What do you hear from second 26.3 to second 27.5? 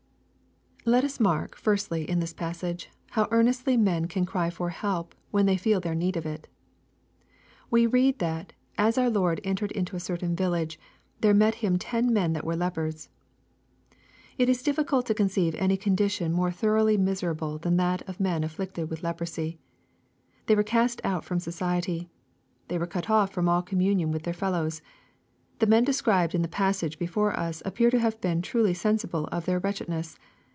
in the passage before